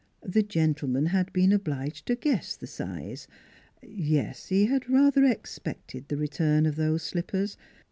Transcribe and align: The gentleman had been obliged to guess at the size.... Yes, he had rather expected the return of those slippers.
The 0.25 0.41
gentleman 0.41 1.05
had 1.05 1.31
been 1.31 1.51
obliged 1.51 2.07
to 2.07 2.15
guess 2.15 2.55
at 2.55 2.61
the 2.61 2.65
size.... 2.65 3.27
Yes, 3.83 4.47
he 4.47 4.65
had 4.65 4.89
rather 4.89 5.23
expected 5.25 6.07
the 6.07 6.17
return 6.17 6.65
of 6.65 6.75
those 6.75 7.03
slippers. 7.03 7.55